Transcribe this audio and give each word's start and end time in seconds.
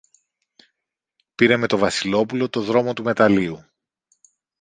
πήρε 1.35 1.57
με 1.57 1.67
το 1.67 1.77
Βασιλόπουλο 1.77 2.49
το 2.49 2.61
δρόμο 2.61 2.93
του 2.93 3.03
μεταλλείου 3.03 3.65